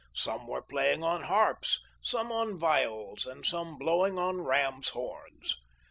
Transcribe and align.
Some 0.15 0.47
were 0.47 0.63
playing 0.63 1.03
on 1.03 1.25
harps, 1.25 1.79
some 2.01 2.31
on 2.31 2.57
viols, 2.57 3.27
and 3.27 3.45
some 3.45 3.77
blowing 3.77 4.17
on 4.17 4.41
rams' 4.41 4.89
horns. 4.89 5.57